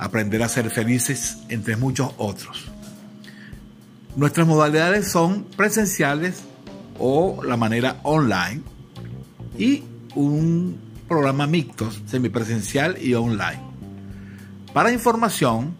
aprender 0.00 0.42
a 0.42 0.48
ser 0.48 0.68
felices, 0.70 1.36
entre 1.50 1.76
muchos 1.76 2.14
otros. 2.16 2.64
Nuestras 4.16 4.46
modalidades 4.46 5.08
son 5.08 5.44
presenciales 5.56 6.40
o 6.98 7.44
la 7.44 7.58
manera 7.58 8.00
online 8.02 8.62
y 9.58 9.84
un 10.14 10.78
programa 11.06 11.46
mixto, 11.46 11.90
semipresencial 12.06 12.96
y 13.00 13.12
online. 13.14 13.60
Para 14.72 14.90
información, 14.90 15.76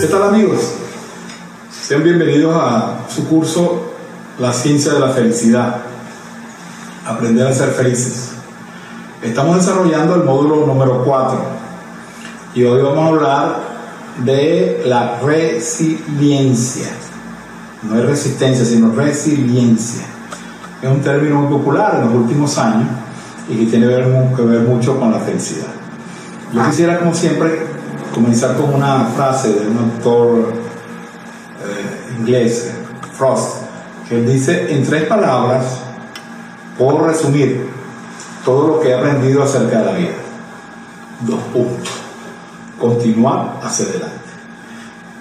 ¿Qué 0.00 0.06
tal 0.08 0.22
amigos? 0.24 0.60
Sean 1.70 2.04
bienvenidos 2.04 2.54
a 2.54 3.06
su 3.08 3.26
curso 3.28 3.92
La 4.38 4.52
ciencia 4.52 4.92
de 4.92 5.00
la 5.00 5.08
felicidad. 5.08 5.76
Aprender 7.06 7.46
a 7.46 7.52
ser 7.52 7.70
felices. 7.70 8.32
Estamos 9.22 9.56
desarrollando 9.56 10.14
el 10.14 10.24
módulo 10.24 10.66
número 10.66 11.02
4 11.04 11.38
y 12.54 12.64
hoy 12.64 12.82
vamos 12.82 13.04
a 13.04 13.08
hablar 13.08 13.56
de 14.24 14.82
la 14.84 15.18
resiliencia. 15.20 16.88
No 17.82 17.98
es 17.98 18.06
resistencia, 18.06 18.64
sino 18.64 18.92
resiliencia. 18.92 20.06
Es 20.82 20.90
un 20.90 21.00
término 21.00 21.40
muy 21.40 21.58
popular 21.58 21.96
en 21.96 22.06
los 22.06 22.14
últimos 22.14 22.56
años 22.58 22.88
y 23.48 23.56
que 23.56 23.66
tiene 23.66 23.86
que 23.86 24.42
ver 24.42 24.60
mucho 24.60 24.98
con 24.98 25.12
la 25.12 25.20
felicidad. 25.20 25.75
Yo 26.52 26.64
quisiera, 26.64 26.98
como 26.98 27.14
siempre, 27.14 27.60
comenzar 28.14 28.56
con 28.56 28.74
una 28.74 29.06
frase 29.16 29.52
de 29.52 29.68
un 29.68 29.78
autor 29.78 30.52
eh, 31.62 32.18
inglés, 32.18 32.72
Frost, 33.12 33.62
que 34.08 34.20
dice, 34.22 34.72
en 34.72 34.84
tres 34.84 35.04
palabras 35.04 35.80
puedo 36.78 37.06
resumir 37.06 37.66
todo 38.44 38.68
lo 38.68 38.80
que 38.80 38.90
he 38.90 38.94
aprendido 38.94 39.42
acerca 39.42 39.80
de 39.80 39.84
la 39.84 39.92
vida. 39.92 40.14
Dos 41.22 41.40
puntos. 41.52 41.90
Continuar 42.78 43.58
hacia 43.62 43.86
adelante. 43.86 44.16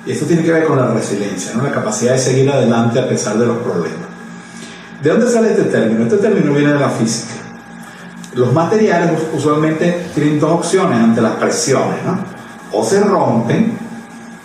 Y 0.05 0.11
esto 0.11 0.25
tiene 0.25 0.43
que 0.43 0.51
ver 0.51 0.65
con 0.65 0.77
la 0.77 0.87
resiliencia, 0.87 1.53
¿no? 1.55 1.63
la 1.63 1.71
capacidad 1.71 2.11
de 2.11 2.19
seguir 2.19 2.49
adelante 2.51 2.99
a 2.99 3.09
pesar 3.09 3.37
de 3.37 3.47
los 3.47 3.57
problemas. 3.57 4.07
¿De 5.01 5.09
dónde 5.09 5.29
sale 5.29 5.49
este 5.49 5.63
término? 5.63 6.03
Este 6.03 6.17
término 6.17 6.53
viene 6.53 6.73
de 6.73 6.79
la 6.79 6.89
física. 6.89 7.44
Los 8.35 8.51
materiales 8.51 9.13
usualmente 9.33 10.07
tienen 10.13 10.41
dos 10.41 10.51
opciones 10.51 10.99
ante 10.99 11.21
las 11.21 11.35
presiones, 11.35 12.03
¿no? 12.05 12.19
o 12.73 12.83
se 12.83 12.99
rompen 12.99 13.77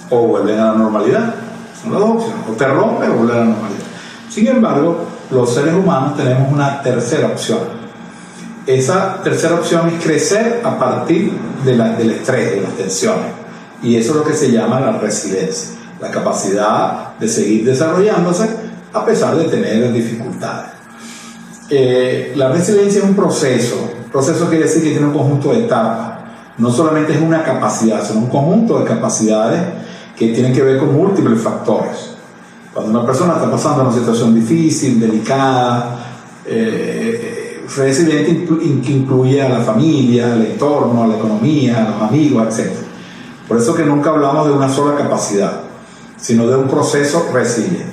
o 0.08 0.28
vuelven 0.28 0.60
a 0.60 0.66
la 0.66 0.74
normalidad. 0.74 1.34
Son 1.82 1.92
las 1.92 2.00
dos 2.00 2.10
opciones. 2.10 2.44
O 2.48 2.52
te 2.52 2.66
rompen 2.68 3.10
o 3.10 3.14
vuelven 3.14 3.36
a 3.36 3.40
la 3.40 3.46
normalidad. 3.46 3.84
Sin 4.28 4.46
embargo, 4.46 5.06
los 5.32 5.52
seres 5.52 5.74
humanos 5.74 6.16
tenemos 6.16 6.52
una 6.52 6.80
tercera 6.82 7.26
opción. 7.26 7.58
Esa 8.64 9.20
tercera 9.24 9.56
opción 9.56 9.88
es 9.88 10.04
crecer 10.04 10.62
a 10.64 10.78
partir 10.78 11.32
del 11.64 12.10
estrés, 12.12 12.52
de 12.52 12.60
las 12.60 12.72
tensiones. 12.74 13.32
Y 13.82 13.96
eso 13.96 14.12
es 14.12 14.16
lo 14.18 14.24
que 14.24 14.34
se 14.34 14.52
llama 14.52 14.78
la 14.78 14.92
resiliencia, 14.98 15.76
la 16.00 16.12
capacidad 16.12 17.16
de 17.18 17.26
seguir 17.26 17.64
desarrollándose 17.64 18.48
a 18.92 19.04
pesar 19.04 19.36
de 19.36 19.44
tener 19.44 19.92
dificultades. 19.92 20.79
Eh, 21.70 22.32
la 22.36 22.50
resiliencia 22.50 22.98
es 22.98 23.04
un 23.04 23.14
proceso, 23.14 23.76
proceso 24.10 24.48
quiere 24.48 24.64
decir 24.64 24.82
que 24.82 24.90
tiene 24.90 25.06
un 25.06 25.12
conjunto 25.12 25.52
de 25.52 25.60
etapas 25.60 26.20
no 26.60 26.70
solamente 26.70 27.14
es 27.14 27.20
una 27.20 27.42
capacidad, 27.42 28.06
sino 28.06 28.20
un 28.20 28.28
conjunto 28.28 28.78
de 28.78 28.84
capacidades 28.84 29.60
que 30.16 30.28
tienen 30.28 30.52
que 30.52 30.62
ver 30.62 30.78
con 30.78 30.94
múltiples 30.94 31.40
factores. 31.40 32.16
Cuando 32.74 32.98
una 32.98 33.06
persona 33.06 33.34
está 33.34 33.50
pasando 33.50 33.82
una 33.82 33.92
situación 33.92 34.34
difícil, 34.34 35.00
delicada, 35.00 35.96
eh, 36.46 37.64
resiliente 37.76 38.30
incluye 38.30 39.40
a 39.40 39.48
la 39.48 39.60
familia, 39.60 40.34
al 40.34 40.44
entorno, 40.44 41.02
a 41.02 41.06
la 41.06 41.16
economía, 41.16 41.86
a 41.86 41.90
los 41.90 42.02
amigos, 42.02 42.58
etc. 42.58 42.72
Por 43.48 43.56
eso 43.56 43.74
que 43.74 43.84
nunca 43.84 44.10
hablamos 44.10 44.46
de 44.46 44.52
una 44.52 44.68
sola 44.68 44.96
capacidad, 44.96 45.62
sino 46.18 46.46
de 46.46 46.56
un 46.56 46.68
proceso 46.68 47.28
resiliente. 47.32 47.86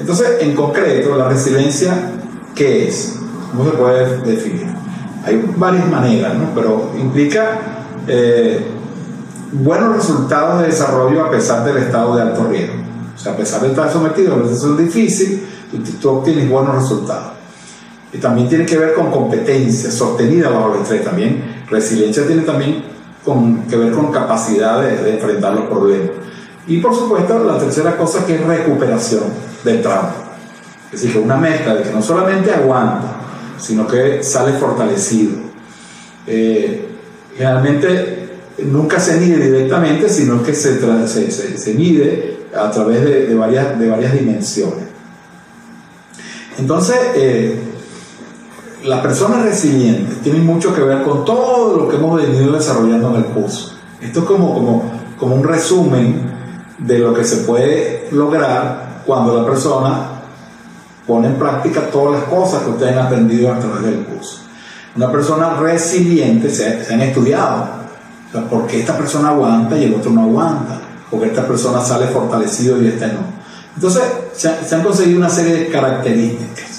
Entonces, 0.00 0.38
en 0.40 0.56
concreto, 0.56 1.16
la 1.16 1.28
resiliencia, 1.28 2.10
¿qué 2.54 2.88
es? 2.88 3.18
¿Cómo 3.50 3.70
se 3.70 3.76
puede 3.76 4.18
definir? 4.22 4.66
Hay 5.24 5.42
varias 5.56 5.88
maneras, 5.88 6.34
¿no? 6.34 6.50
pero 6.54 6.92
implica 7.00 7.60
eh, 8.06 8.66
buenos 9.52 9.96
resultados 9.96 10.60
de 10.60 10.66
desarrollo 10.66 11.24
a 11.24 11.30
pesar 11.30 11.64
del 11.64 11.78
estado 11.78 12.16
de 12.16 12.22
alto 12.22 12.44
riesgo. 12.44 12.74
O 13.14 13.18
sea, 13.18 13.32
a 13.32 13.36
pesar 13.36 13.62
de 13.62 13.68
estar 13.68 13.90
sometido 13.90 14.34
a 14.34 14.36
una 14.36 14.44
situación 14.44 14.76
difícil, 14.76 15.46
tú, 16.00 16.08
obtienes 16.10 16.48
buenos 16.48 16.74
resultados. 16.74 17.32
y 18.12 18.18
también 18.18 18.48
tiene 18.48 18.66
que 18.66 18.76
ver 18.76 18.94
con 18.94 19.10
competencia 19.10 19.90
sostenida 19.90 20.48
bajo 20.48 20.74
el 20.74 20.82
estrés 20.82 21.04
también. 21.04 21.64
Resiliencia 21.68 22.26
tiene 22.26 22.42
también 22.42 22.84
que 23.68 23.76
ver 23.76 23.92
con 23.92 24.12
capacidad 24.12 24.82
de, 24.82 25.14
enfrentar 25.14 25.54
los 25.54 25.64
problemas. 25.66 26.10
Y 26.66 26.78
por 26.78 26.94
supuesto, 26.94 27.42
la 27.44 27.58
tercera 27.58 27.96
cosa 27.96 28.24
que 28.26 28.34
es 28.34 28.44
recuperación 28.44 29.24
del 29.64 29.82
trauma. 29.82 30.23
Es 30.94 31.02
decir, 31.02 31.12
que 31.12 31.18
una 31.18 31.36
mezcla 31.36 31.74
de 31.74 31.82
que 31.82 31.90
no 31.90 32.00
solamente 32.00 32.52
aguanta, 32.52 33.16
sino 33.58 33.84
que 33.86 34.22
sale 34.22 34.52
fortalecido. 34.52 35.32
Eh, 36.24 36.88
generalmente 37.36 38.28
nunca 38.58 39.00
se 39.00 39.18
mide 39.18 39.38
directamente, 39.38 40.08
sino 40.08 40.40
que 40.40 40.54
se, 40.54 40.78
se, 41.08 41.58
se, 41.58 41.74
mide 41.74 42.46
a 42.56 42.70
través 42.70 43.04
de, 43.04 43.34
varias, 43.34 43.76
de 43.76 43.88
varias 43.88 44.12
dimensiones. 44.12 44.84
Entonces, 46.58 46.96
eh, 47.16 47.58
las 48.84 49.00
personas 49.00 49.44
resilientes 49.44 50.22
tienen 50.22 50.46
mucho 50.46 50.72
que 50.72 50.82
ver 50.82 51.02
con 51.02 51.24
todo 51.24 51.76
lo 51.76 51.88
que 51.88 51.96
hemos 51.96 52.22
venido 52.22 52.52
desarrollando 52.52 53.10
en 53.10 53.16
el 53.16 53.24
curso. 53.24 53.76
Esto 54.00 54.20
es 54.20 54.24
como, 54.26 54.54
como, 54.54 54.92
como 55.18 55.34
un 55.34 55.42
resumen 55.42 56.32
de 56.78 56.98
lo 57.00 57.12
que 57.12 57.24
se 57.24 57.38
puede 57.38 58.06
lograr 58.12 59.02
cuando 59.04 59.36
la 59.36 59.44
persona 59.44 60.13
pone 61.06 61.28
en 61.28 61.34
práctica 61.34 61.88
todas 61.90 62.20
las 62.20 62.28
cosas 62.28 62.62
que 62.62 62.70
ustedes 62.70 62.92
han 62.96 63.06
aprendido 63.06 63.52
a 63.52 63.58
través 63.58 63.82
del 63.82 64.04
curso. 64.04 64.40
Una 64.96 65.10
persona 65.10 65.54
resiliente 65.54 66.48
se, 66.50 66.92
han 66.92 67.00
estudiado. 67.00 67.68
O 68.28 68.32
sea, 68.32 68.48
¿Por 68.48 68.66
qué 68.66 68.80
esta 68.80 68.96
persona 68.96 69.30
aguanta 69.30 69.76
y 69.76 69.84
el 69.84 69.94
otro 69.94 70.10
no 70.10 70.22
aguanta? 70.22 70.80
Porque 71.10 71.26
esta 71.26 71.46
persona 71.46 71.80
sale 71.80 72.06
fortalecido 72.06 72.80
y 72.82 72.88
este 72.88 73.06
no? 73.08 73.34
Entonces, 73.74 74.02
se 74.34 74.74
han 74.74 74.82
conseguido 74.82 75.18
una 75.18 75.28
serie 75.28 75.54
de 75.54 75.68
características 75.68 76.74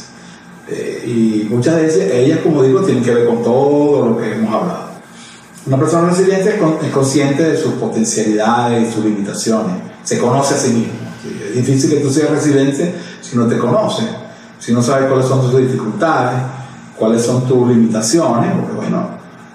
eh, 0.68 1.04
y 1.06 1.48
muchas 1.50 1.75
de 1.75 2.25
ellas, 2.25 2.39
como 2.39 2.63
digo, 2.63 2.81
tienen 2.81 3.04
que 3.04 3.13
ver 3.13 3.27
con 3.27 3.44
todo 3.44 4.10
lo 4.10 4.18
que 4.18 4.33
hemos 4.33 4.54
hablado. 4.54 4.86
Una 5.68 5.77
persona 5.77 6.10
resiliente 6.10 6.56
es, 6.56 6.92
consciente 6.92 7.44
de 7.44 7.57
sus 7.57 7.74
potencialidades 7.74 8.88
y 8.88 8.92
sus 8.92 9.06
limitaciones, 9.06 9.75
se 10.04 10.19
conoce 10.19 10.56
a 10.56 10.57
sí 10.57 10.69
mismo. 10.69 10.94
Es 11.50 11.56
difícil 11.56 11.89
que 11.89 11.98
tú 11.98 12.12
seas 12.12 12.30
resiliente 12.30 12.94
si 13.30 13.38
no 13.38 13.48
te 13.48 13.57
conoces, 13.57 14.06
si 14.60 14.74
no 14.74 14.81
sabes 14.81 15.07
cuáles 15.07 15.25
son 15.25 15.42
tus 15.42 15.57
dificultades, 15.57 16.39
cuáles 16.98 17.24
son 17.24 17.45
tus 17.48 17.68
limitaciones, 17.68 18.51
porque 18.54 18.74
bueno, 18.75 19.07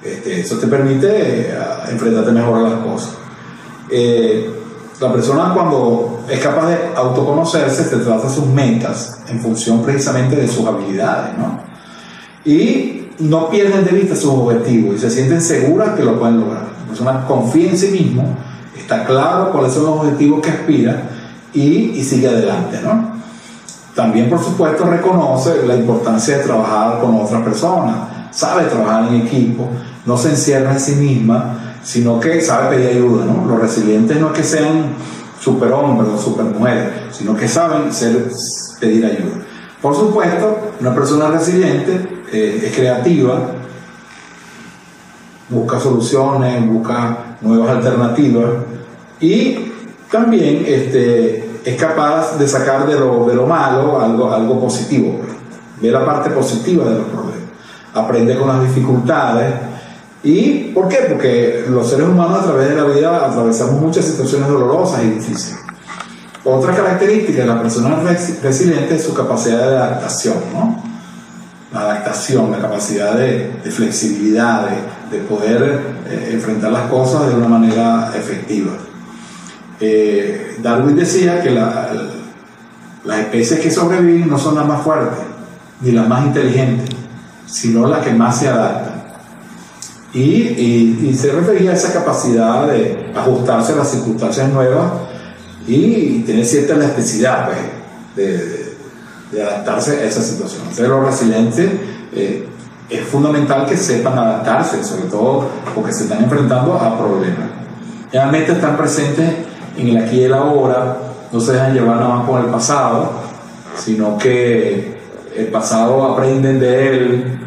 este, 0.02 0.40
eso 0.40 0.56
te 0.56 0.66
permite 0.66 1.08
eh, 1.08 1.58
enfrentarte 1.90 2.32
mejor 2.32 2.58
a 2.58 2.62
las 2.70 2.80
cosas. 2.80 3.14
Eh, 3.90 4.50
la 5.00 5.12
persona 5.12 5.52
cuando 5.54 6.24
es 6.28 6.40
capaz 6.40 6.68
de 6.68 6.76
autoconocerse 6.94 7.84
se 7.84 7.96
trata 7.96 8.28
sus 8.28 8.46
metas 8.46 9.20
en 9.28 9.40
función 9.40 9.82
precisamente 9.82 10.36
de 10.36 10.46
sus 10.46 10.66
habilidades, 10.66 11.38
¿no? 11.38 11.60
Y 12.44 13.08
no 13.20 13.48
pierden 13.48 13.84
de 13.84 13.92
vista 13.92 14.14
sus 14.14 14.30
objetivos 14.30 14.96
y 14.96 14.98
se 14.98 15.10
sienten 15.10 15.40
seguras 15.40 15.94
que 15.96 16.04
lo 16.04 16.18
pueden 16.18 16.40
lograr. 16.40 16.64
La 16.80 16.86
persona 16.86 17.26
confía 17.26 17.70
en 17.70 17.78
sí 17.78 17.88
mismo, 17.88 18.36
está 18.76 19.04
claro 19.04 19.52
cuáles 19.52 19.72
son 19.72 19.84
los 19.84 19.92
objetivos 20.00 20.40
que 20.40 20.50
aspira 20.50 21.02
y, 21.54 21.92
y 21.94 22.04
sigue 22.04 22.28
adelante, 22.28 22.80
¿no? 22.82 23.19
También, 24.00 24.30
por 24.30 24.42
supuesto, 24.42 24.84
reconoce 24.84 25.66
la 25.66 25.76
importancia 25.76 26.38
de 26.38 26.44
trabajar 26.44 27.02
con 27.02 27.20
otras 27.20 27.42
personas, 27.42 27.96
sabe 28.30 28.64
trabajar 28.64 29.08
en 29.08 29.26
equipo, 29.26 29.68
no 30.06 30.16
se 30.16 30.30
encierra 30.30 30.72
en 30.72 30.80
sí 30.80 30.94
misma, 30.94 31.74
sino 31.82 32.18
que 32.18 32.40
sabe 32.40 32.76
pedir 32.76 32.96
ayuda, 32.96 33.26
¿no? 33.26 33.44
Los 33.46 33.60
resilientes 33.60 34.18
no 34.18 34.28
es 34.28 34.32
que 34.32 34.42
sean 34.42 34.94
superhombres 35.38 36.08
o 36.14 36.18
supermujeres, 36.18 36.88
sino 37.10 37.36
que 37.36 37.46
saben 37.46 37.92
ser, 37.92 38.26
pedir 38.80 39.04
ayuda. 39.04 39.44
Por 39.82 39.94
supuesto, 39.94 40.70
una 40.80 40.94
persona 40.94 41.28
resiliente 41.28 42.22
eh, 42.32 42.62
es 42.68 42.74
creativa, 42.74 43.52
busca 45.50 45.78
soluciones, 45.78 46.66
busca 46.66 47.36
nuevas 47.42 47.68
alternativas 47.68 48.46
y 49.20 49.58
también 50.10 50.64
este, 50.66 51.49
es 51.64 51.76
capaz 51.76 52.38
de 52.38 52.48
sacar 52.48 52.86
de 52.86 52.98
lo, 52.98 53.26
de 53.26 53.34
lo 53.34 53.46
malo 53.46 54.00
algo, 54.00 54.32
algo 54.32 54.60
positivo, 54.60 55.20
ve 55.80 55.90
la 55.90 56.04
parte 56.04 56.30
positiva 56.30 56.84
de 56.84 56.98
los 56.98 57.06
problemas, 57.06 57.50
aprende 57.94 58.38
con 58.38 58.48
las 58.48 58.62
dificultades 58.62 59.54
¿Y 60.22 60.72
por 60.74 60.88
qué? 60.88 61.06
Porque 61.08 61.64
los 61.68 61.88
seres 61.88 62.06
humanos 62.06 62.40
a 62.40 62.44
través 62.44 62.68
de 62.68 62.74
la 62.74 62.84
vida 62.84 63.26
atravesamos 63.26 63.80
muchas 63.80 64.04
situaciones 64.04 64.48
dolorosas 64.48 65.02
y 65.02 65.10
difíciles. 65.10 65.58
Otra 66.44 66.74
característica 66.74 67.40
de 67.40 67.46
la 67.46 67.60
persona 67.60 68.00
resiliente 68.42 68.96
es 68.96 69.04
su 69.04 69.14
capacidad 69.14 69.70
de 69.70 69.76
adaptación, 69.76 70.36
¿no? 70.52 70.82
La 71.72 71.80
adaptación, 71.80 72.50
la 72.50 72.58
capacidad 72.58 73.14
de, 73.14 73.50
flexibilidad, 73.70 74.68
de, 75.10 75.18
poder 75.20 75.80
eh, 76.08 76.30
enfrentar 76.32 76.72
las 76.72 76.90
cosas 76.90 77.28
de 77.28 77.34
una 77.34 77.48
manera 77.48 78.12
efectiva. 78.14 78.72
Eh, 79.80 80.56
Darwin 80.62 80.94
decía 80.94 81.42
que 81.42 81.50
las 81.50 83.18
especies 83.18 83.60
que 83.60 83.70
sobreviven 83.70 84.28
no 84.28 84.38
son 84.38 84.56
las 84.56 84.66
más 84.66 84.82
fuertes 84.82 85.30
ni 85.80 85.92
las 85.92 86.06
más 86.06 86.26
inteligentes, 86.26 86.94
sino 87.46 87.86
las 87.86 88.04
que 88.04 88.12
más 88.12 88.38
se 88.38 88.48
adaptan. 88.48 89.00
Y, 90.12 91.14
se 91.16 91.32
refería 91.32 91.70
a 91.70 91.74
esa 91.74 91.92
capacidad 91.92 92.66
de 92.66 93.12
ajustarse 93.14 93.72
a 93.72 93.76
las 93.76 93.90
circunstancias 93.90 94.48
nuevas 94.50 94.92
y 95.66 96.20
tener 96.20 96.44
cierta 96.44 96.74
elasticidad 96.74 97.48
pues, 98.14 98.28
de, 99.32 99.42
adaptarse 99.42 100.00
a 100.00 100.04
esa 100.04 100.22
situación. 100.22 100.62
Entonces 100.62 100.88
los 100.88 101.04
resilientes 101.04 101.70
eh, 102.12 102.48
es 102.88 103.00
fundamental 103.06 103.66
que 103.66 103.76
sepan 103.76 104.18
adaptarse, 104.18 104.82
sobre 104.82 105.04
todo 105.04 105.48
porque 105.74 105.92
se 105.92 106.04
están 106.04 106.24
enfrentando 106.24 106.74
a 106.74 106.98
problemas. 106.98 107.48
Realmente 108.12 108.52
están 108.52 108.76
presentes 108.76 109.49
en 109.76 109.88
el 109.88 110.04
aquí 110.04 110.20
y 110.20 110.24
el 110.24 110.34
ahora, 110.34 110.98
no 111.32 111.40
se 111.40 111.52
dejan 111.52 111.74
llevar 111.74 111.96
nada 111.96 112.16
más 112.16 112.28
con 112.28 112.44
el 112.44 112.50
pasado, 112.50 113.10
sino 113.76 114.18
que 114.18 114.98
el 115.36 115.46
pasado 115.46 116.04
aprenden 116.04 116.58
de 116.58 116.88
él 116.88 117.38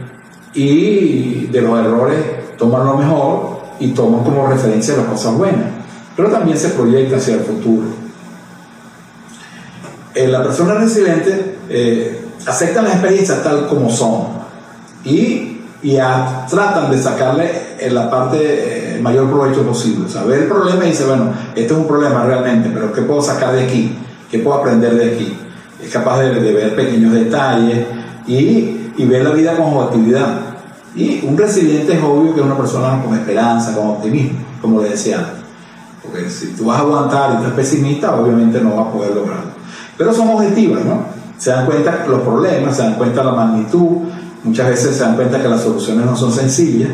y 0.53 1.47
de 1.47 1.61
los 1.61 1.79
errores 1.79 2.17
toman 2.57 2.85
lo 2.85 2.97
mejor 2.97 3.59
y 3.79 3.89
toman 3.89 4.23
como 4.23 4.47
referencia 4.47 4.95
las 4.95 5.07
cosas 5.07 5.35
buenas, 5.35 5.65
pero 6.15 6.29
también 6.29 6.57
se 6.57 6.69
proyecta 6.69 7.17
hacia 7.17 7.35
el 7.35 7.41
futuro. 7.41 7.87
Eh, 10.15 10.27
la 10.27 10.43
persona 10.43 10.75
resiliente 10.75 11.57
eh, 11.69 12.25
aceptan 12.45 12.85
las 12.85 12.93
experiencias 12.93 13.43
tal 13.43 13.67
como 13.67 13.89
son 13.89 14.27
y, 15.03 15.61
y 15.81 15.97
tratan 16.49 16.91
de 16.91 17.01
sacarle 17.01 17.51
en 17.79 17.95
la 17.95 18.09
parte 18.09 18.72
el 18.95 19.01
mayor 19.01 19.29
provecho 19.29 19.63
posible. 19.63 20.05
O 20.05 20.09
sea, 20.09 20.23
ve 20.23 20.39
el 20.39 20.47
problema 20.47 20.85
y 20.85 20.89
dice, 20.89 21.05
bueno, 21.05 21.31
este 21.55 21.73
es 21.73 21.79
un 21.79 21.87
problema 21.87 22.23
realmente, 22.25 22.69
pero 22.73 22.91
¿qué 22.91 23.01
puedo 23.01 23.21
sacar 23.21 23.53
de 23.53 23.63
aquí? 23.63 23.95
¿Qué 24.29 24.39
puedo 24.39 24.57
aprender 24.57 24.95
de 24.95 25.13
aquí? 25.13 25.37
Es 25.81 25.91
capaz 25.91 26.21
de, 26.21 26.31
ver 26.31 26.75
pequeños 26.75 27.13
detalles 27.13 27.85
y, 28.27 28.91
y 28.97 29.05
ver 29.05 29.23
la 29.23 29.31
vida 29.31 29.55
con 29.55 29.73
objetividad. 29.73 30.39
Y 30.95 31.25
un 31.25 31.37
resiliente 31.37 31.93
es 31.93 32.03
obvio 32.03 32.33
que 32.33 32.39
es 32.39 32.45
una 32.45 32.57
persona 32.57 33.01
con 33.03 33.15
esperanza, 33.15 33.75
con 33.75 33.87
optimismo, 33.87 34.39
como 34.61 34.81
le 34.81 34.89
decía 34.89 35.19
antes. 35.19 35.43
Porque 36.03 36.29
si 36.29 36.47
tú 36.47 36.65
vas 36.65 36.79
a 36.79 36.81
aguantar 36.81 37.37
y 37.39 37.43
eres 37.43 37.53
pesimista, 37.53 38.15
obviamente 38.15 38.59
no 38.61 38.75
vas 38.75 38.87
a 38.87 38.91
poder 38.91 39.15
lograrlo. 39.15 39.51
Pero 39.97 40.13
son 40.13 40.29
objetivas, 40.29 40.83
¿no? 40.85 41.05
Se 41.37 41.49
dan 41.49 41.65
cuenta 41.65 42.05
los 42.07 42.21
problemas, 42.21 42.75
se 42.75 42.83
dan 42.83 42.95
cuenta 42.95 43.23
la 43.23 43.31
magnitud, 43.31 43.97
muchas 44.43 44.69
veces 44.69 44.95
se 44.95 45.03
dan 45.03 45.15
cuenta 45.15 45.41
que 45.41 45.47
las 45.47 45.61
soluciones 45.61 46.05
no 46.05 46.15
son 46.15 46.31
sencillas, 46.31 46.89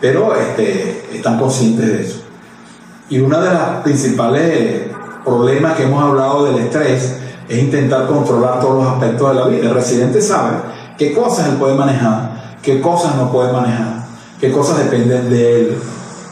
pero 0.00 0.34
este, 0.34 1.08
están 1.12 1.38
conscientes 1.38 1.86
de 1.86 2.02
eso. 2.02 2.22
Y 3.08 3.18
uno 3.18 3.40
de 3.40 3.50
los 3.50 3.62
principales 3.82 4.82
problemas 5.24 5.76
que 5.76 5.82
hemos 5.84 6.02
hablado 6.02 6.44
del 6.44 6.64
estrés 6.64 7.16
es 7.48 7.58
intentar 7.58 8.06
controlar 8.06 8.60
todos 8.60 8.84
los 8.84 8.92
aspectos 8.92 9.28
de 9.28 9.34
la 9.34 9.48
vida. 9.48 9.68
El 9.68 9.74
residente 9.74 10.22
sabe 10.22 10.56
qué 10.96 11.12
cosas 11.12 11.48
él 11.48 11.56
puede 11.56 11.74
manejar 11.74 12.40
qué 12.62 12.80
cosas 12.80 13.16
no 13.16 13.30
puede 13.30 13.52
manejar, 13.52 14.04
qué 14.40 14.50
cosas 14.50 14.78
dependen 14.78 15.30
de 15.30 15.60
él, 15.60 15.78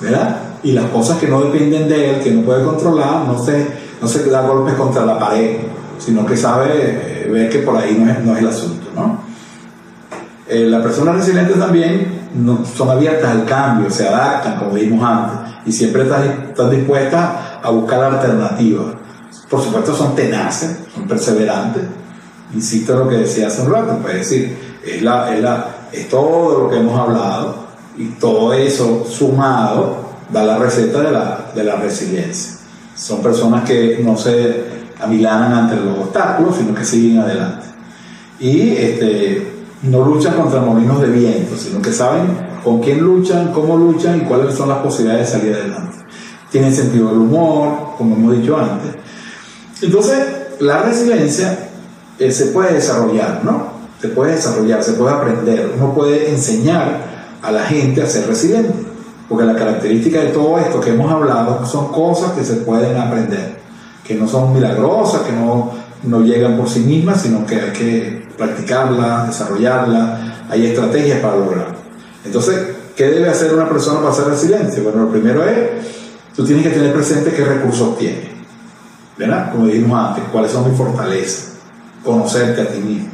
¿verdad? 0.01 0.37
Y 0.63 0.73
las 0.73 0.87
cosas 0.87 1.19
que 1.19 1.29
no 1.29 1.41
dependen 1.41 1.89
de 1.89 2.11
él, 2.11 2.23
que 2.23 2.31
no 2.31 2.43
puede 2.43 2.65
controlar, 2.65 3.27
no 3.27 3.39
se, 3.39 3.67
no 4.01 4.09
se 4.09 4.29
da 4.29 4.43
golpes 4.43 4.75
contra 4.75 5.05
la 5.05 5.19
pared, 5.19 5.59
sino 5.99 6.27
que 6.27 6.37
sabe 6.37 6.69
eh, 6.75 7.29
ver 7.31 7.49
que 7.49 7.61
por 7.61 7.77
ahí 7.77 7.97
no 7.99 8.11
es, 8.11 8.21
no 8.21 8.35
es 8.35 8.39
el 8.41 8.49
asunto, 8.49 8.89
¿no? 8.95 9.28
Eh, 10.49 10.65
las 10.67 10.83
personas 10.83 11.17
resilientes 11.17 11.59
también 11.59 12.29
no, 12.35 12.65
son 12.65 12.89
abiertas 12.89 13.31
al 13.31 13.45
cambio, 13.45 13.91
se 13.91 14.09
adaptan, 14.09 14.57
como 14.57 14.75
dijimos 14.75 15.05
antes, 15.05 15.55
y 15.67 15.73
siempre 15.73 16.05
están, 16.05 16.47
están 16.49 16.71
dispuestas 16.71 17.31
a 17.63 17.71
buscar 17.71 18.03
alternativas. 18.03 18.87
Por 19.51 19.63
supuesto 19.63 19.95
son 19.95 20.15
tenaces, 20.15 20.79
son 20.95 21.07
perseverantes. 21.07 21.83
Insisto 22.55 22.95
en 22.95 22.99
lo 23.01 23.09
que 23.09 23.17
decía 23.17 23.49
hace 23.49 23.63
un 23.63 23.73
rato, 23.73 23.99
puede 23.99 24.19
decir, 24.19 24.57
es 24.85 25.03
la, 25.03 25.35
es 25.35 25.43
la, 25.43 25.67
es 25.93 26.09
todo 26.09 26.65
lo 26.65 26.71
que 26.71 26.79
hemos 26.79 26.99
hablado 26.99 27.67
y 27.99 28.07
todo 28.13 28.55
eso 28.55 29.05
sumado 29.07 30.09
da 30.33 30.45
la 30.45 30.57
receta 30.57 31.03
de 31.03 31.11
la, 31.11 31.51
de 31.55 31.65
la 31.65 31.77
resiliencia. 31.77 32.55
Son 32.95 33.23
personas 33.23 33.65
que 33.65 34.01
no 34.03 34.17
se 34.17 34.65
amilanan 35.01 35.53
ante 35.53 35.77
los 35.77 35.99
obstáculos, 35.99 36.57
sino 36.57 36.75
que 36.75 36.85
siguen 36.85 37.19
adelante. 37.19 37.67
Y 38.41 38.71
este, 38.71 39.58
no 39.83 40.05
luchan 40.05 40.35
contra 40.35 40.61
molinos 40.61 41.01
de 41.01 41.09
viento, 41.09 41.57
sino 41.57 41.81
que 41.81 41.93
saben 41.93 42.27
con 42.65 42.81
quién 42.81 43.01
luchan, 43.01 43.53
cómo 43.53 43.77
luchan 43.77 44.19
y 44.19 44.21
cuáles 44.23 44.55
son 44.55 44.69
las 44.69 44.79
posibilidades 44.79 45.33
de 45.33 45.39
salir 45.39 45.55
adelante. 45.55 45.99
Tienen 46.51 46.75
sentido 46.75 47.09
del 47.09 47.19
humor, 47.19 47.95
como 47.97 48.17
hemos 48.17 48.41
dicho 48.41 48.57
antes. 48.57 48.97
Entonces, 49.83 50.19
la 50.61 50.83
resiliencia 50.83 51.71
eh, 52.19 52.33
se 52.33 52.47
puede 52.47 52.75
desarrollar, 52.75 53.43
¿no? 53.45 53.79
Se 54.01 54.09
puede 54.09 54.33
desarrollar, 54.33 54.83
se 54.83 54.93
puede 54.93 55.15
aprender, 55.15 55.73
uno 55.77 55.95
puede 55.95 56.31
enseñar 56.31 57.03
a 57.43 57.53
la 57.53 57.63
gente 57.63 58.03
a 58.03 58.07
ser 58.07 58.27
resiliente, 58.27 58.75
porque 59.29 59.45
la 59.45 59.55
característica 59.55 60.21
de 60.21 60.29
todo 60.29 60.59
esto 60.59 60.81
que 60.81 60.91
hemos 60.91 61.11
hablado 61.13 61.65
son 61.67 61.89
cosas 61.93 62.33
que 62.33 62.45
se 62.45 62.57
pueden 62.57 62.97
aprender, 62.97 63.59
que 64.05 64.15
no 64.15 64.27
son 64.27 64.53
milagrosas, 64.53 65.23
que 65.23 65.33
no, 65.33 65.73
no 66.05 66.21
llegan 66.23 66.57
por 66.57 66.69
sí 66.69 66.81
mismas, 66.81 67.23
sino 67.23 67.47
que 67.47 67.57
hay 67.57 67.73
que 67.73 68.28
practicarla, 68.39 69.27
desarrollarla, 69.27 70.47
hay 70.49 70.67
estrategias 70.67 71.21
para 71.21 71.37
lograrlo. 71.37 71.77
Entonces, 72.25 72.59
¿qué 72.97 73.09
debe 73.09 73.29
hacer 73.29 73.53
una 73.53 73.69
persona 73.69 74.01
para 74.01 74.15
ser 74.15 74.27
resiliente? 74.27 74.81
Bueno, 74.81 75.03
lo 75.05 75.11
primero 75.11 75.45
es, 75.45 75.69
tú 76.35 76.45
tienes 76.45 76.65
que 76.65 76.71
tener 76.71 76.95
presente 76.95 77.33
qué 77.33 77.45
recursos 77.45 77.99
tienes, 77.99 78.29
¿verdad? 79.19 79.53
Como 79.53 79.67
dijimos 79.67 80.09
antes, 80.09 80.25
cuáles 80.33 80.53
son 80.53 80.69
mis 80.69 80.79
fortalezas, 80.79 81.55
conocerte 82.05 82.63
a 82.63 82.69
ti 82.69 82.79
mismo, 82.79 83.11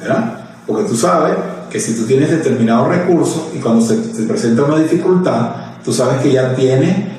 ¿verdad? 0.00 0.40
Porque 0.66 0.84
tú 0.84 0.96
sabes 0.96 1.36
que 1.70 1.80
si 1.80 1.94
tú 1.94 2.04
tienes 2.06 2.30
determinados 2.30 2.88
recursos 2.88 3.48
y 3.54 3.58
cuando 3.58 3.84
se 3.84 3.96
te 3.96 4.22
presenta 4.24 4.64
una 4.64 4.78
dificultad, 4.78 5.50
tú 5.84 5.92
sabes 5.92 6.20
que 6.20 6.32
ya 6.32 6.54
tienes 6.54 7.16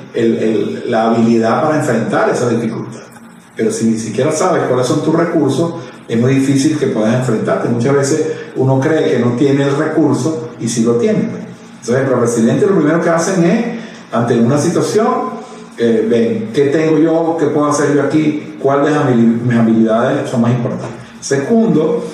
la 0.86 1.10
habilidad 1.10 1.62
para 1.62 1.78
enfrentar 1.78 2.28
esa 2.30 2.48
dificultad. 2.48 3.00
Pero 3.56 3.70
si 3.72 3.86
ni 3.86 3.98
siquiera 3.98 4.30
sabes 4.32 4.64
cuáles 4.64 4.86
son 4.86 5.02
tus 5.02 5.14
recursos, 5.14 5.74
es 6.08 6.18
muy 6.18 6.34
difícil 6.34 6.78
que 6.78 6.86
puedas 6.86 7.14
enfrentarte. 7.14 7.68
Muchas 7.68 7.94
veces 7.94 8.26
uno 8.56 8.80
cree 8.80 9.10
que 9.10 9.18
no 9.18 9.32
tiene 9.32 9.64
el 9.64 9.76
recurso 9.76 10.50
y 10.58 10.68
sí 10.68 10.82
lo 10.82 10.94
tiene. 10.94 11.28
Entonces, 11.80 12.08
los 12.08 12.20
residentes 12.20 12.68
lo 12.68 12.76
primero 12.76 13.00
que 13.00 13.10
hacen 13.10 13.44
es, 13.44 13.64
ante 14.10 14.38
una 14.40 14.58
situación, 14.58 15.06
eh, 15.76 16.06
ven, 16.08 16.50
¿qué 16.52 16.66
tengo 16.66 16.98
yo? 16.98 17.36
¿Qué 17.38 17.46
puedo 17.46 17.68
hacer 17.68 17.94
yo 17.94 18.02
aquí? 18.02 18.56
¿Cuáles 18.60 18.94
mis 19.44 19.56
habilidades 19.56 20.28
son 20.28 20.40
más 20.40 20.50
importantes? 20.50 20.98
Segundo, 21.20 22.04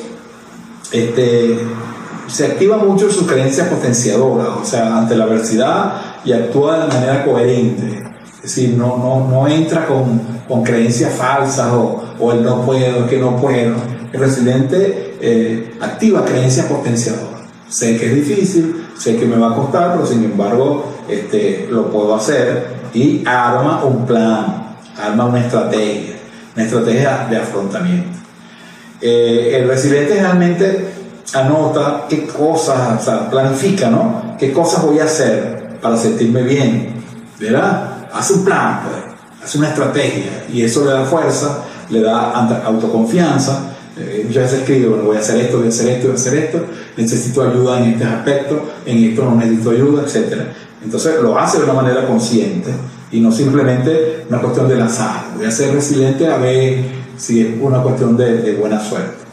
este, 0.92 1.58
se 2.26 2.46
activa 2.46 2.76
mucho 2.76 3.10
su 3.10 3.26
creencia 3.26 3.70
potenciadora, 3.70 4.50
o 4.60 4.64
sea, 4.64 4.98
ante 4.98 5.16
la 5.16 5.24
adversidad 5.24 5.94
y 6.24 6.32
actúa 6.32 6.86
de 6.86 6.92
manera 6.92 7.24
coherente. 7.24 8.13
Es 8.44 8.54
decir, 8.54 8.76
no, 8.76 8.98
no, 8.98 9.26
no 9.26 9.48
entra 9.48 9.86
con, 9.86 10.20
con 10.46 10.62
creencias 10.62 11.14
falsas 11.14 11.72
o, 11.72 12.04
o, 12.20 12.32
el 12.32 12.42
no 12.42 12.60
puedo, 12.60 13.06
que 13.06 13.16
no 13.16 13.36
puedo. 13.36 13.74
El 14.12 14.20
residente 14.20 15.16
eh, 15.18 15.74
activa 15.80 16.22
creencias 16.26 16.66
potenciadoras. 16.66 17.40
Sé 17.70 17.96
que 17.96 18.06
es 18.06 18.14
difícil, 18.14 18.86
sé 18.98 19.16
que 19.16 19.24
me 19.24 19.36
va 19.36 19.52
a 19.52 19.54
costar, 19.54 19.94
pero 19.94 20.06
sin 20.06 20.22
embargo 20.24 20.84
este, 21.08 21.68
lo 21.70 21.90
puedo 21.90 22.14
hacer 22.14 22.66
y 22.92 23.24
arma 23.26 23.82
un 23.82 24.04
plan, 24.04 24.76
arma 25.02 25.24
una 25.24 25.40
estrategia, 25.40 26.16
una 26.54 26.64
estrategia 26.64 27.26
de 27.30 27.38
afrontamiento. 27.38 28.18
Eh, 29.00 29.52
el 29.56 29.68
resiliente 29.68 30.20
realmente 30.20 30.90
anota 31.32 32.04
qué 32.10 32.26
cosas, 32.26 33.00
o 33.00 33.04
sea, 33.04 33.30
planifica, 33.30 33.88
¿no? 33.88 34.36
¿Qué 34.38 34.52
cosas 34.52 34.84
voy 34.84 34.98
a 34.98 35.04
hacer 35.04 35.78
para 35.80 35.96
sentirme 35.96 36.42
bien? 36.42 36.94
¿Verdad? 37.40 37.93
Hace 38.14 38.34
un 38.34 38.44
plan, 38.44 38.80
pues, 38.84 39.44
hace 39.44 39.58
una 39.58 39.68
estrategia 39.68 40.46
y 40.52 40.62
eso 40.62 40.84
le 40.84 40.92
da 40.92 41.04
fuerza, 41.04 41.64
le 41.90 42.00
da 42.00 42.30
autoconfianza. 42.64 43.70
Eh, 43.98 44.26
veces 44.28 44.60
escribe, 44.60 44.88
bueno, 44.88 45.04
voy 45.04 45.16
a 45.16 45.20
hacer 45.20 45.40
esto, 45.40 45.58
voy 45.58 45.66
a 45.66 45.68
hacer 45.68 45.88
esto, 45.88 46.06
voy 46.08 46.16
a 46.16 46.18
hacer 46.18 46.34
esto, 46.34 46.64
necesito 46.96 47.42
ayuda 47.42 47.78
en 47.78 47.92
este 47.92 48.04
aspecto, 48.04 48.70
en 48.86 49.04
esto 49.04 49.24
no 49.24 49.34
necesito 49.36 49.70
ayuda, 49.70 50.02
etc. 50.02 50.42
Entonces 50.82 51.20
lo 51.22 51.38
hace 51.38 51.58
de 51.58 51.64
una 51.64 51.74
manera 51.74 52.06
consciente 52.06 52.70
y 53.10 53.20
no 53.20 53.30
simplemente 53.30 54.24
una 54.28 54.40
cuestión 54.40 54.68
del 54.68 54.82
azar. 54.82 55.26
Voy 55.36 55.46
a 55.46 55.50
ser 55.50 55.74
resiliente 55.74 56.26
a 56.26 56.38
ver 56.38 56.84
si 57.16 57.40
es 57.40 57.48
una 57.60 57.82
cuestión 57.82 58.16
de, 58.16 58.42
de 58.42 58.54
buena 58.54 58.80
suerte. 58.80 59.24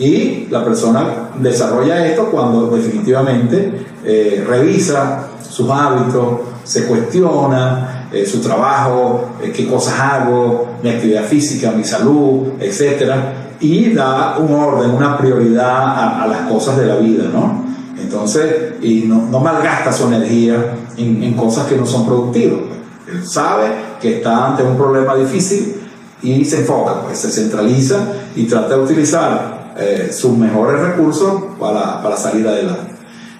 Y 0.00 0.46
la 0.50 0.64
persona 0.64 1.30
desarrolla 1.38 2.06
esto 2.06 2.30
cuando 2.30 2.68
definitivamente 2.68 3.86
eh, 4.02 4.42
revisa 4.48 5.28
sus 5.46 5.68
hábitos, 5.68 6.40
se 6.64 6.86
cuestiona 6.86 7.99
eh, 8.12 8.26
su 8.26 8.40
trabajo, 8.40 9.36
eh, 9.42 9.52
qué 9.54 9.68
cosas 9.68 9.98
hago, 9.98 10.68
mi 10.82 10.90
actividad 10.90 11.24
física, 11.24 11.70
mi 11.70 11.84
salud, 11.84 12.54
etc. 12.60 13.12
Y 13.60 13.92
da 13.92 14.36
un 14.38 14.52
orden, 14.52 14.90
una 14.90 15.16
prioridad 15.16 16.22
a, 16.22 16.26
las 16.26 16.50
cosas 16.50 16.76
de 16.76 16.86
la 16.86 16.96
vida, 16.96 17.24
¿no? 17.32 17.64
Entonces, 18.00 18.74
y 18.82 19.02
no, 19.06 19.26
no 19.30 19.38
malgasta 19.38 19.92
su 19.92 20.08
energía 20.08 20.74
en, 20.96 21.34
cosas 21.34 21.66
que 21.66 21.76
no 21.76 21.86
son 21.86 22.06
productivas. 22.06 22.60
Él 23.06 23.24
sabe 23.24 23.66
que 24.00 24.16
está 24.16 24.48
ante 24.48 24.62
un 24.62 24.76
problema 24.76 25.14
difícil 25.14 25.80
y 26.22 26.44
se 26.44 26.60
enfoca, 26.60 27.02
pues 27.02 27.18
se 27.18 27.30
centraliza 27.30 27.98
y 28.34 28.44
trata 28.44 28.76
de 28.76 28.82
utilizar 28.82 29.74
eh, 29.78 30.10
sus 30.12 30.36
mejores 30.36 30.80
recursos 30.80 31.42
para, 31.58 32.02
para, 32.02 32.16
salir 32.16 32.46
adelante. 32.46 32.94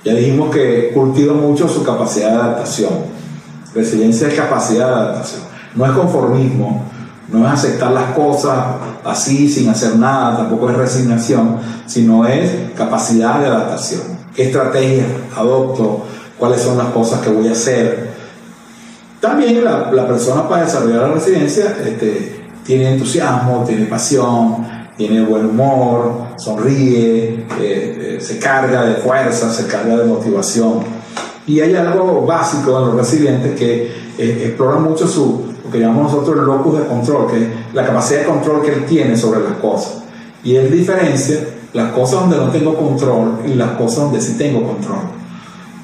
Ya 0.04 0.14
dijimos 0.14 0.54
que 0.54 0.90
cultiva 0.94 1.34
mucho 1.34 1.68
su 1.68 1.82
capacidad 1.82 2.30
de 2.30 2.36
adaptación. 2.36 3.19
Resiliencia 3.74 4.28
es 4.28 4.34
capacidad 4.34 4.88
de 4.88 4.94
adaptación. 4.94 5.42
No 5.74 5.86
es 5.86 5.92
conformismo, 5.92 6.84
no 7.28 7.46
es 7.46 7.52
aceptar 7.52 7.92
las 7.92 8.12
cosas 8.12 8.58
así 9.04 9.48
sin 9.48 9.68
hacer 9.68 9.96
nada, 9.96 10.36
tampoco 10.36 10.70
es 10.70 10.76
resignación, 10.76 11.56
sino 11.86 12.26
es 12.26 12.72
capacidad 12.76 13.38
de 13.38 13.46
adaptación. 13.46 14.02
¿Qué 14.34 14.44
estrategias 14.44 15.06
adopto? 15.36 16.04
¿Cuáles 16.38 16.60
son 16.60 16.78
las 16.78 16.88
cosas 16.88 17.20
que 17.20 17.30
voy 17.30 17.48
a 17.48 17.52
hacer? 17.52 18.10
También 19.20 19.62
la, 19.62 19.90
la 19.92 20.06
persona 20.06 20.48
para 20.48 20.64
desarrollar 20.64 21.08
la 21.08 21.14
resiliencia 21.14 21.76
este, 21.84 22.46
tiene 22.64 22.94
entusiasmo, 22.94 23.64
tiene 23.66 23.86
pasión, 23.86 24.66
tiene 24.96 25.22
buen 25.22 25.46
humor, 25.46 26.28
sonríe, 26.36 27.46
eh, 27.58 28.16
eh, 28.16 28.18
se 28.20 28.38
carga 28.38 28.84
de 28.84 28.94
fuerza, 28.96 29.50
se 29.50 29.66
carga 29.66 29.96
de 29.96 30.04
motivación. 30.04 30.99
Y 31.50 31.60
hay 31.60 31.74
algo 31.74 32.24
básico 32.24 32.78
en 32.78 32.86
los 32.86 32.94
resilientes 32.94 33.58
que 33.58 33.86
eh, 34.16 34.44
explora 34.46 34.76
mucho 34.76 35.08
su, 35.08 35.46
lo 35.64 35.68
que 35.68 35.80
llamamos 35.80 36.12
nosotros 36.12 36.38
el 36.38 36.44
locus 36.44 36.78
de 36.78 36.86
control, 36.86 37.26
que 37.28 37.42
es 37.42 37.48
la 37.72 37.84
capacidad 37.84 38.20
de 38.20 38.26
control 38.26 38.62
que 38.62 38.72
él 38.72 38.86
tiene 38.86 39.16
sobre 39.16 39.40
las 39.40 39.54
cosas. 39.54 40.04
Y 40.44 40.54
él 40.54 40.70
diferencia 40.70 41.44
las 41.72 41.90
cosas 41.90 42.20
donde 42.20 42.36
no 42.36 42.50
tengo 42.50 42.76
control 42.76 43.40
y 43.44 43.54
las 43.54 43.72
cosas 43.72 44.04
donde 44.04 44.20
sí 44.20 44.34
tengo 44.38 44.64
control. 44.64 45.00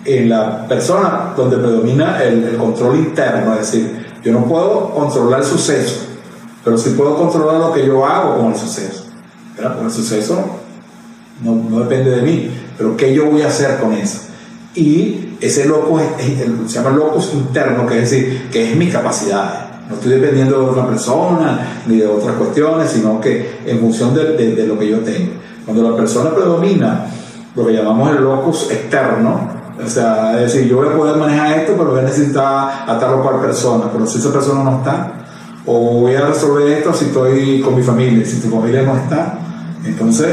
En 0.04 0.28
la 0.28 0.68
persona 0.68 1.32
donde 1.36 1.56
predomina 1.56 2.22
el, 2.22 2.56
control 2.56 2.98
interno, 2.98 3.54
es 3.54 3.72
decir, 3.72 4.06
yo 4.22 4.32
no 4.32 4.44
puedo 4.44 4.90
controlar 4.90 5.40
el 5.40 5.46
suceso, 5.46 6.06
pero 6.64 6.78
sí 6.78 6.90
puedo 6.90 7.16
controlar 7.16 7.58
lo 7.58 7.72
que 7.72 7.84
yo 7.84 8.06
hago 8.06 8.36
con 8.36 8.52
el 8.52 8.56
suceso. 8.56 9.06
¿verdad? 9.56 9.82
el 9.82 9.90
suceso 9.90 10.44
no, 11.42 11.80
depende 11.80 12.12
de 12.12 12.22
mí, 12.22 12.50
pero 12.78 12.96
¿qué 12.96 13.12
yo 13.12 13.26
voy 13.26 13.42
a 13.42 13.48
hacer 13.48 13.80
con 13.80 13.92
eso? 13.94 14.26
Y 14.76 15.36
ese 15.40 15.66
loco 15.66 15.98
se 16.66 16.74
llama 16.74 16.90
locus 16.90 17.32
interno, 17.32 17.86
que 17.86 18.02
es 18.02 18.10
decir, 18.10 18.48
que 18.52 18.70
es 18.70 18.76
mi 18.76 18.88
capacidad. 18.88 19.66
No 19.88 19.94
estoy 19.94 20.12
dependiendo 20.12 20.60
de 20.60 20.66
otra 20.66 20.86
persona 20.86 21.80
ni 21.86 21.96
de 21.98 22.06
otras 22.06 22.36
cuestiones, 22.36 22.90
sino 22.90 23.20
que 23.20 23.60
en 23.64 23.78
función 23.78 24.14
de, 24.14 24.66
lo 24.66 24.78
que 24.78 24.88
yo 24.88 24.98
tengo. 24.98 25.32
Cuando 25.64 25.90
la 25.90 25.96
persona 25.96 26.34
predomina 26.34 27.06
lo 27.54 27.66
que 27.66 27.72
llamamos 27.72 28.10
el 28.10 28.22
locus 28.22 28.70
externo, 28.70 29.56
o 29.82 29.88
sea, 29.88 30.34
es 30.42 30.52
decir, 30.52 30.68
yo 30.68 30.76
voy 30.76 30.88
a 30.88 30.96
poder 30.96 31.16
manejar 31.16 31.58
esto, 31.58 31.74
pero 31.76 31.92
voy 31.92 32.00
a 32.00 32.02
necesitar 32.02 32.84
a 32.86 32.98
tal 32.98 33.14
o 33.14 33.22
cual 33.22 33.40
persona, 33.40 33.84
pero 33.90 34.06
si 34.06 34.18
esa 34.18 34.32
persona 34.32 34.62
no 34.62 34.78
está, 34.78 35.12
o 35.64 36.00
voy 36.00 36.14
a 36.14 36.26
resolver 36.26 36.68
esto 36.68 36.92
si 36.92 37.06
estoy 37.06 37.60
con 37.60 37.74
mi 37.74 37.82
familia, 37.82 38.24
si 38.26 38.40
tu 38.40 38.50
familia 38.50 38.82
no 38.82 38.96
está, 38.96 39.38
entonces, 39.86 40.26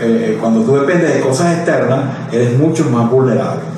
eh, 0.00 0.38
cuando 0.40 0.62
tú 0.62 0.76
dependes 0.76 1.14
de 1.14 1.20
cosas 1.20 1.58
externas, 1.58 2.00
eres 2.32 2.58
mucho 2.58 2.84
más 2.90 3.10
vulnerable. 3.10 3.73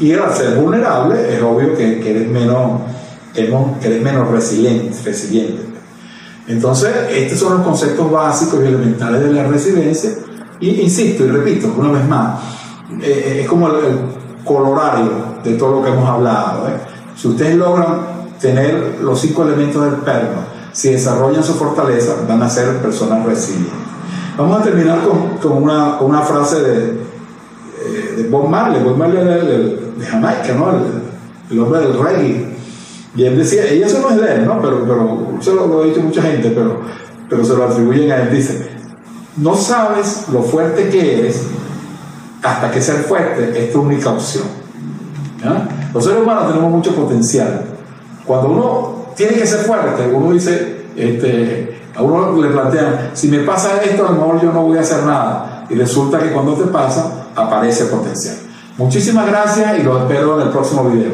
Y 0.00 0.12
al 0.12 0.34
ser 0.34 0.56
vulnerable, 0.56 1.36
es 1.36 1.42
obvio 1.42 1.76
que, 1.76 2.10
eres, 2.10 2.28
menos, 2.28 2.80
eres 3.34 4.02
menos 4.02 4.30
resiliente. 4.30 4.94
Entonces, 6.46 6.90
estos 7.10 7.38
son 7.38 7.54
los 7.54 7.66
conceptos 7.66 8.10
básicos 8.10 8.60
y 8.62 8.66
elementales 8.66 9.22
de 9.22 9.32
la 9.32 9.44
resiliencia. 9.44 10.10
Y 10.60 10.80
insisto 10.82 11.24
y 11.24 11.28
repito, 11.28 11.72
una 11.76 11.92
vez 11.92 12.08
más, 12.08 12.40
eh, 13.00 13.04
eh, 13.04 13.40
es 13.42 13.48
como 13.48 13.68
el, 13.68 13.74
colorario 14.44 15.10
de 15.42 15.54
todo 15.54 15.76
lo 15.76 15.82
que 15.82 15.90
hemos 15.90 16.06
hablado. 16.08 16.66
Si 17.16 17.28
ustedes 17.28 17.56
logran 17.56 17.96
tener 18.38 18.98
los 19.00 19.18
cinco 19.18 19.44
elementos 19.44 19.82
del 19.82 20.00
perno, 20.00 20.42
si 20.70 20.90
desarrollan 20.90 21.42
su 21.42 21.54
fortaleza, 21.54 22.16
van 22.28 22.42
a 22.42 22.48
ser 22.50 22.76
personas 22.82 23.24
resilientes. 23.24 23.72
Vamos 24.36 24.60
a 24.60 24.62
terminar 24.62 24.98
con, 25.40 25.62
una, 25.62 26.20
frase 26.22 26.60
de, 26.60 26.84
eh, 26.88 28.14
de 28.18 28.28
Bob 28.28 28.48
Marley. 28.48 28.82
De 29.96 30.06
Jamaica, 30.06 30.54
¿no? 30.56 30.70
El, 31.50 31.58
hombre 31.58 31.80
del 31.80 31.98
reggae. 31.98 32.54
Y 33.16 33.24
él 33.24 33.38
decía, 33.38 33.72
y 33.72 33.82
eso 33.82 34.00
no 34.00 34.10
es 34.10 34.20
de 34.20 34.34
él, 34.34 34.46
¿no? 34.46 34.60
Pero, 34.60 34.82
pero 34.82 35.38
eso 35.40 35.54
lo, 35.54 35.82
ha 35.82 35.86
dicho 35.86 36.00
mucha 36.00 36.22
gente, 36.22 36.50
pero, 36.50 36.80
pero 37.28 37.44
se 37.44 37.54
lo 37.54 37.64
atribuyen 37.64 38.10
a 38.10 38.22
él. 38.22 38.30
Dice, 38.32 38.68
no 39.36 39.54
sabes 39.54 40.26
lo 40.32 40.42
fuerte 40.42 40.88
que 40.88 41.20
eres 41.20 41.42
hasta 42.42 42.70
que 42.70 42.80
ser 42.80 42.96
fuerte 42.96 43.52
es 43.56 43.72
tu 43.72 43.82
única 43.82 44.10
opción. 44.10 44.44
Los 45.92 46.04
seres 46.04 46.22
humanos 46.22 46.48
tenemos 46.48 46.70
mucho 46.70 46.94
potencial. 46.94 47.62
Cuando 48.26 48.48
uno 48.48 49.06
tiene 49.14 49.34
que 49.34 49.46
ser 49.46 49.60
fuerte, 49.60 50.10
uno 50.12 50.32
dice, 50.32 50.86
este, 50.96 51.82
a 51.94 52.02
uno 52.02 52.40
le 52.42 52.48
plantean, 52.50 53.10
si 53.12 53.28
me 53.28 53.40
pasa 53.40 53.82
esto, 53.82 54.06
a 54.06 54.10
lo 54.10 54.16
mejor 54.16 54.42
yo 54.42 54.52
no 54.52 54.62
voy 54.62 54.78
a 54.78 54.80
hacer 54.80 55.04
nada. 55.04 55.66
Y 55.68 55.74
resulta 55.74 56.18
que 56.18 56.32
cuando 56.32 56.54
te 56.54 56.64
pasa, 56.64 57.26
aparece 57.34 57.84
potencial. 57.86 58.36
Muchísimas 58.76 59.26
gracias 59.26 59.78
y 59.78 59.82
los 59.84 60.02
espero 60.02 60.40
en 60.40 60.48
el 60.48 60.52
próximo 60.52 60.90
video. 60.90 61.12